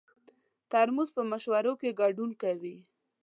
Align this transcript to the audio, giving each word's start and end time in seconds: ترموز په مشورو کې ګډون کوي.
ترموز 0.71 1.09
په 1.15 1.21
مشورو 1.31 1.73
کې 1.81 1.97
ګډون 2.01 2.31
کوي. 2.41 2.75